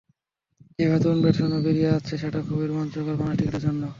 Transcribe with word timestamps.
যেভাবে 0.75 0.99
তরুণ 1.03 1.19
ব্যাটসম্যান 1.23 1.61
বেরিয়ে 1.65 1.89
আসছে, 1.89 2.13
সেটা 2.17 2.39
খুবই 2.47 2.65
রোমাঞ্চকর 2.65 3.15
বাংলাদেশের 3.19 3.37
ক্রিকেটের 3.39 3.63
জন্য। 3.65 3.83